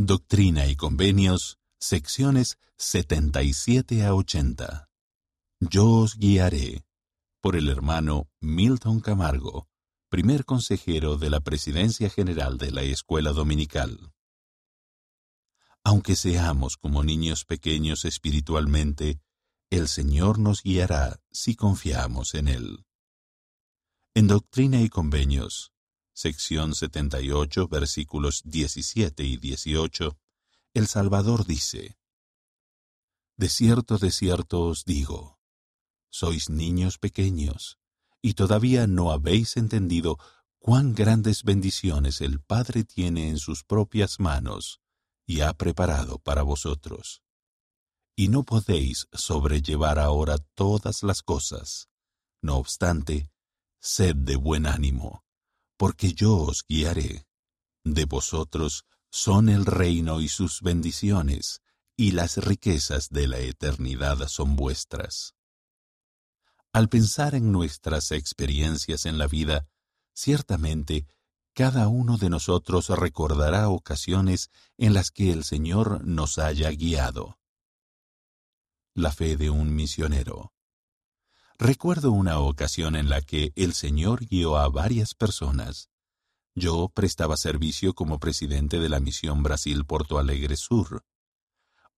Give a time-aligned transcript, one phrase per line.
[0.00, 4.88] Doctrina y Convenios, secciones 77 a 80.
[5.58, 6.84] Yo os guiaré.
[7.40, 9.66] Por el hermano Milton Camargo,
[10.08, 14.12] primer consejero de la Presidencia General de la Escuela Dominical.
[15.82, 19.20] Aunque seamos como niños pequeños espiritualmente,
[19.68, 22.86] el Señor nos guiará si confiamos en Él.
[24.14, 25.72] En Doctrina y Convenios,
[26.18, 30.18] sección 78, versículos 17 y 18,
[30.74, 31.96] el Salvador dice,
[33.36, 35.38] De cierto, de cierto os digo,
[36.10, 37.78] sois niños pequeños,
[38.20, 40.18] y todavía no habéis entendido
[40.58, 44.80] cuán grandes bendiciones el Padre tiene en sus propias manos
[45.24, 47.22] y ha preparado para vosotros.
[48.16, 51.88] Y no podéis sobrellevar ahora todas las cosas.
[52.42, 53.30] No obstante,
[53.78, 55.22] sed de buen ánimo
[55.78, 57.26] porque yo os guiaré.
[57.84, 61.62] De vosotros son el reino y sus bendiciones,
[61.96, 65.34] y las riquezas de la eternidad son vuestras.
[66.72, 69.66] Al pensar en nuestras experiencias en la vida,
[70.12, 71.06] ciertamente
[71.54, 77.40] cada uno de nosotros recordará ocasiones en las que el Señor nos haya guiado.
[78.94, 80.52] La fe de un misionero.
[81.60, 85.90] Recuerdo una ocasión en la que el Señor guió a varias personas.
[86.54, 91.02] Yo prestaba servicio como presidente de la misión Brasil Porto Alegre Sur.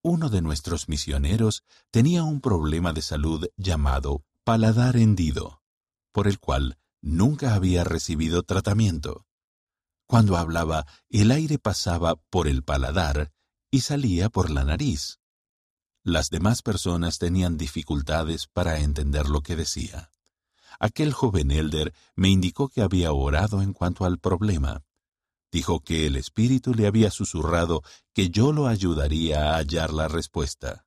[0.01, 5.61] Uno de nuestros misioneros tenía un problema de salud llamado paladar hendido,
[6.11, 9.27] por el cual nunca había recibido tratamiento.
[10.07, 13.31] Cuando hablaba, el aire pasaba por el paladar
[13.71, 15.20] y salía por la nariz.
[16.03, 20.11] Las demás personas tenían dificultades para entender lo que decía.
[20.79, 24.83] Aquel joven elder me indicó que había orado en cuanto al problema.
[25.53, 27.83] Dijo que el Espíritu le había susurrado
[28.15, 30.87] que yo lo ayudaría a hallar la respuesta.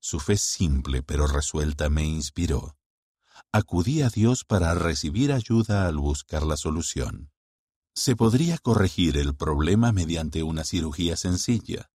[0.00, 2.78] Su fe simple pero resuelta me inspiró.
[3.52, 7.30] Acudí a Dios para recibir ayuda al buscar la solución.
[7.94, 11.90] Se podría corregir el problema mediante una cirugía sencilla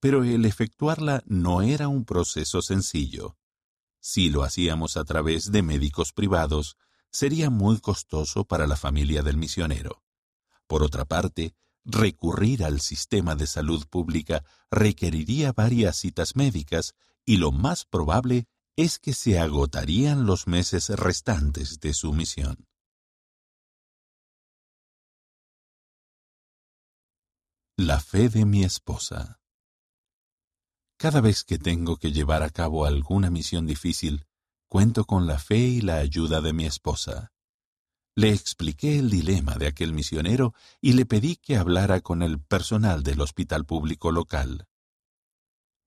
[0.00, 3.36] pero el efectuarla no era un proceso sencillo.
[4.00, 6.76] Si lo hacíamos a través de médicos privados,
[7.10, 10.02] sería muy costoso para la familia del misionero.
[10.66, 17.52] Por otra parte, recurrir al sistema de salud pública requeriría varias citas médicas y lo
[17.52, 18.46] más probable
[18.76, 22.66] es que se agotarían los meses restantes de su misión.
[27.78, 29.40] La fe de mi esposa
[30.96, 34.26] cada vez que tengo que llevar a cabo alguna misión difícil,
[34.66, 37.32] cuento con la fe y la ayuda de mi esposa.
[38.14, 43.02] Le expliqué el dilema de aquel misionero y le pedí que hablara con el personal
[43.02, 44.66] del hospital público local.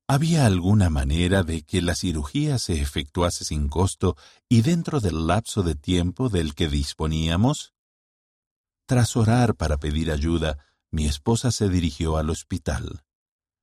[0.07, 4.15] ¿Había alguna manera de que la cirugía se efectuase sin costo
[4.47, 7.73] y dentro del lapso de tiempo del que disponíamos?
[8.85, 10.57] Tras orar para pedir ayuda,
[10.91, 13.03] mi esposa se dirigió al hospital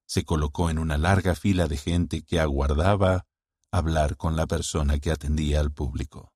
[0.06, 3.26] se colocó en una larga fila de gente que aguardaba
[3.70, 6.32] hablar con la persona que atendía al público.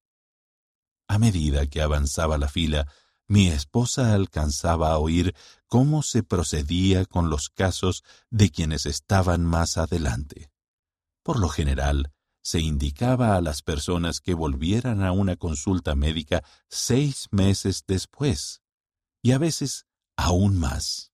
[1.08, 2.86] A medida que avanzaba la fila,
[3.26, 5.34] mi esposa alcanzaba a oír
[5.66, 10.50] cómo se procedía con los casos de quienes estaban más adelante.
[11.22, 17.28] Por lo general, se indicaba a las personas que volvieran a una consulta médica seis
[17.30, 18.62] meses después,
[19.22, 19.86] y a veces
[20.16, 21.09] aún más.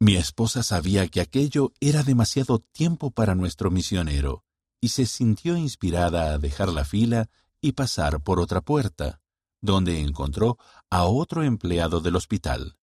[0.00, 4.44] Mi esposa sabía que aquello era demasiado tiempo para nuestro misionero,
[4.80, 7.28] y se sintió inspirada a dejar la fila
[7.60, 9.20] y pasar por otra puerta,
[9.60, 10.56] donde encontró
[10.88, 12.78] a otro empleado del hospital.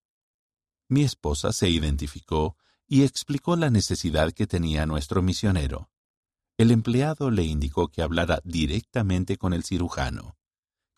[0.88, 5.90] Mi esposa se identificó y explicó la necesidad que tenía nuestro misionero.
[6.58, 10.36] El empleado le indicó que hablara directamente con el cirujano,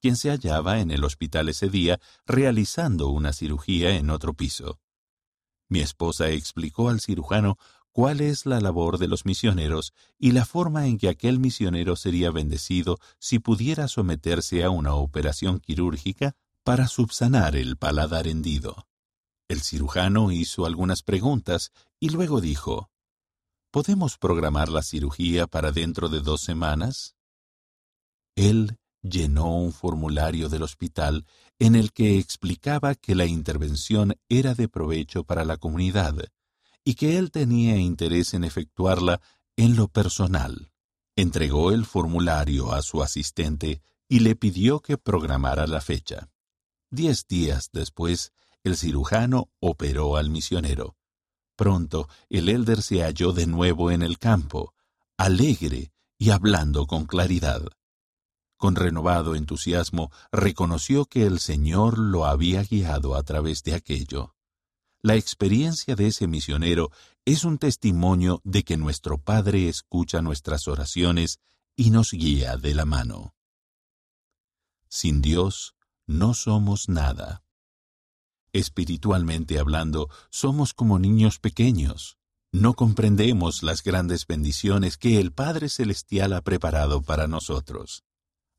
[0.01, 4.81] quien se hallaba en el hospital ese día realizando una cirugía en otro piso.
[5.69, 7.59] Mi esposa explicó al cirujano
[7.93, 12.31] cuál es la labor de los misioneros y la forma en que aquel misionero sería
[12.31, 18.87] bendecido si pudiera someterse a una operación quirúrgica para subsanar el paladar hendido.
[19.49, 22.91] El cirujano hizo algunas preguntas y luego dijo,
[23.71, 27.17] ¿Podemos programar la cirugía para dentro de dos semanas?
[28.35, 31.25] Él llenó un formulario del hospital
[31.59, 36.15] en el que explicaba que la intervención era de provecho para la comunidad
[36.85, 39.21] y que él tenía interés en efectuarla
[39.57, 40.73] en lo personal.
[41.17, 46.31] Entregó el formulario a su asistente y le pidió que programara la fecha.
[46.91, 48.33] Diez días después,
[48.65, 50.97] el cirujano operó al misionero.
[51.57, 54.75] Pronto el elder se halló de nuevo en el campo,
[55.17, 57.63] alegre y hablando con claridad.
[58.59, 64.35] Con renovado entusiasmo reconoció que el Señor lo había guiado a través de aquello.
[65.01, 66.91] La experiencia de ese misionero
[67.25, 71.39] es un testimonio de que nuestro Padre escucha nuestras oraciones
[71.77, 73.37] y nos guía de la mano.
[74.89, 75.77] Sin Dios
[76.09, 77.45] no somos nada.
[78.53, 82.19] Espiritualmente hablando, somos como niños pequeños.
[82.51, 88.03] No comprendemos las grandes bendiciones que el Padre Celestial ha preparado para nosotros.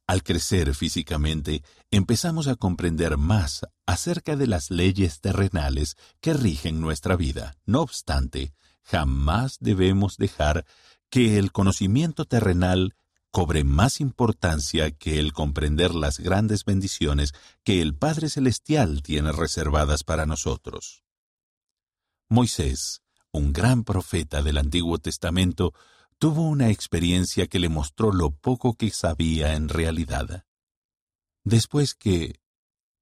[0.09, 1.61] Al crecer físicamente,
[1.91, 7.57] empezamos a comprender más acerca de las leyes terrenales que rigen nuestra vida.
[7.67, 8.51] No obstante,
[8.81, 10.65] jamás debemos dejar
[11.11, 12.95] que el conocimiento terrenal
[13.29, 17.33] cobre más importancia que el comprender las grandes bendiciones
[17.63, 21.03] que el Padre Celestial tiene reservadas para nosotros.
[22.29, 25.75] Moisés, un gran profeta del Antiguo Testamento,
[26.19, 30.45] tuvo una experiencia que le mostró lo poco que sabía en realidad.
[31.45, 32.41] Después que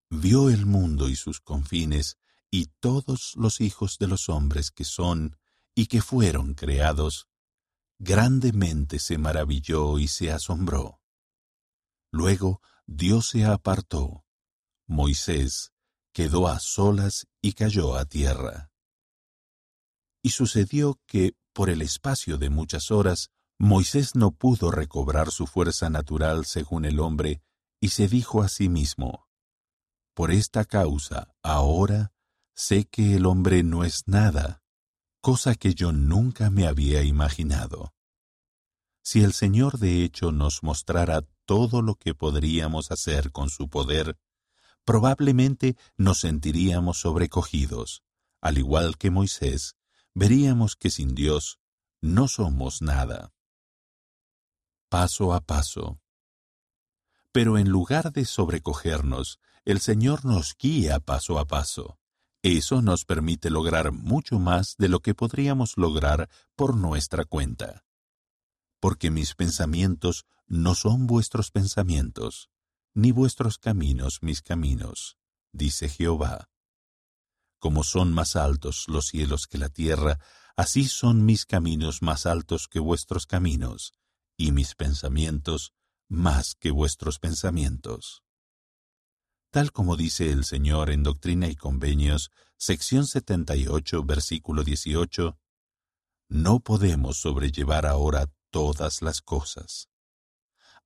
[0.09, 2.17] vio el mundo y sus confines
[2.51, 5.35] y todos los hijos de los hombres que son
[5.73, 7.27] y que fueron creados,
[7.97, 11.01] grandemente se maravilló y se asombró.
[12.11, 14.25] Luego Dios se apartó.
[14.85, 15.73] Moisés
[16.13, 18.71] quedó a solas y cayó a tierra.
[20.27, 25.89] Y sucedió que, por el espacio de muchas horas, Moisés no pudo recobrar su fuerza
[25.89, 27.41] natural según el hombre,
[27.79, 29.29] y se dijo a sí mismo,
[30.13, 32.11] Por esta causa, ahora
[32.53, 34.61] sé que el hombre no es nada,
[35.21, 37.93] cosa que yo nunca me había imaginado.
[39.01, 44.17] Si el Señor de hecho nos mostrara todo lo que podríamos hacer con su poder,
[44.83, 48.03] probablemente nos sentiríamos sobrecogidos,
[48.41, 49.76] al igual que Moisés,
[50.17, 51.59] veríamos que sin Dios
[52.01, 53.33] no somos nada.
[54.89, 56.01] Paso a paso.
[57.31, 61.99] Pero en lugar de sobrecogernos, el Señor nos guía paso a paso.
[62.41, 67.85] Eso nos permite lograr mucho más de lo que podríamos lograr por nuestra cuenta.
[68.79, 72.49] Porque mis pensamientos no son vuestros pensamientos,
[72.95, 75.19] ni vuestros caminos mis caminos,
[75.51, 76.49] dice Jehová.
[77.59, 80.19] Como son más altos los cielos que la tierra,
[80.55, 83.93] así son mis caminos más altos que vuestros caminos,
[84.37, 85.73] y mis pensamientos
[86.07, 88.23] más que vuestros pensamientos
[89.57, 95.37] tal como dice el Señor en Doctrina y Convenios, sección 78, versículo 18,
[96.29, 99.89] no podemos sobrellevar ahora todas las cosas.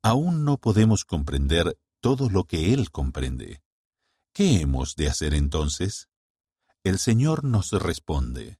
[0.01, 3.61] Aún no podemos comprender todo lo que Él comprende.
[4.33, 6.07] ¿Qué hemos de hacer entonces?
[6.83, 8.59] El Señor nos responde,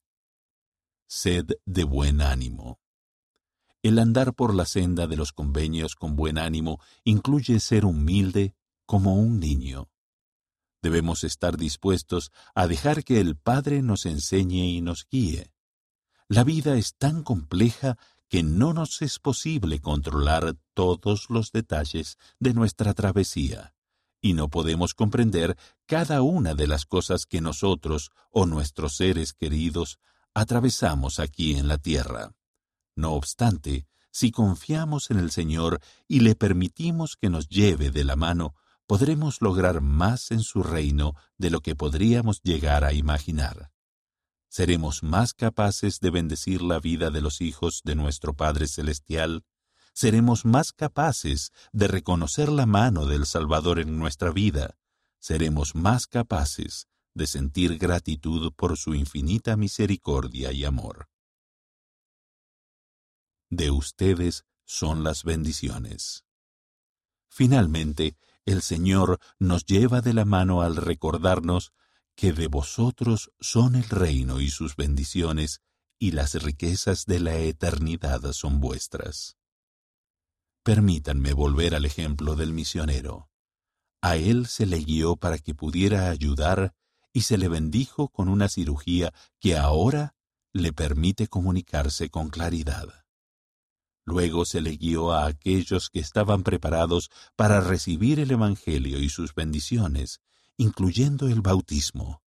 [1.07, 2.79] Sed de buen ánimo.
[3.81, 8.53] El andar por la senda de los convenios con buen ánimo incluye ser humilde
[8.85, 9.89] como un niño.
[10.83, 15.51] Debemos estar dispuestos a dejar que el Padre nos enseñe y nos guíe.
[16.27, 17.97] La vida es tan compleja
[18.29, 23.73] que no nos es posible controlar todos los detalles de nuestra travesía,
[24.21, 25.57] y no podemos comprender
[25.87, 29.99] cada una de las cosas que nosotros o nuestros seres queridos
[30.33, 32.31] atravesamos aquí en la tierra.
[32.95, 38.15] No obstante, si confiamos en el Señor y le permitimos que nos lleve de la
[38.15, 38.53] mano,
[38.85, 43.71] podremos lograr más en su reino de lo que podríamos llegar a imaginar.
[44.49, 49.45] Seremos más capaces de bendecir la vida de los hijos de nuestro Padre Celestial,
[49.93, 54.77] seremos más capaces de reconocer la mano del Salvador en nuestra vida,
[55.19, 61.09] seremos más capaces de sentir gratitud por su infinita misericordia y amor.
[63.49, 66.23] De ustedes son las bendiciones.
[67.27, 71.73] Finalmente, el Señor nos lleva de la mano al recordarnos
[72.15, 75.61] que de vosotros son el reino y sus bendiciones,
[75.99, 79.37] y las riquezas de la eternidad son vuestras.
[80.63, 83.29] Permítanme volver al ejemplo del misionero.
[84.01, 86.75] A él se le guió para que pudiera ayudar
[87.13, 90.15] y se le bendijo con una cirugía que ahora
[90.53, 93.05] le permite comunicarse con claridad.
[94.05, 99.33] Luego se le guió a aquellos que estaban preparados para recibir el Evangelio y sus
[99.33, 100.21] bendiciones,
[100.57, 102.21] incluyendo el bautismo.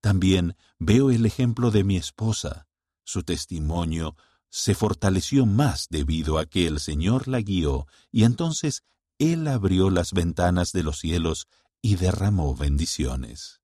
[0.00, 2.68] También veo el ejemplo de mi esposa.
[3.04, 4.16] Su testimonio
[4.50, 8.82] se fortaleció más debido a que el Señor la guió, y entonces
[9.18, 11.46] Él abrió las ventanas de los cielos
[11.80, 13.60] y derramó bendiciones.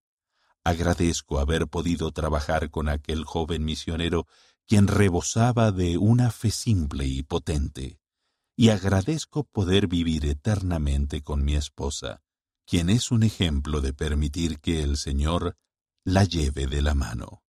[0.64, 4.26] Agradezco haber podido trabajar con aquel joven misionero
[4.66, 8.00] quien rebosaba de una fe simple y potente,
[8.56, 12.22] y agradezco poder vivir eternamente con mi esposa,
[12.64, 15.56] quien es un ejemplo de permitir que el Señor
[16.04, 17.44] la lleve de la mano.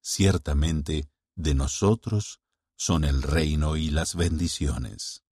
[0.00, 2.40] Ciertamente, de nosotros
[2.76, 5.23] son el reino y las bendiciones.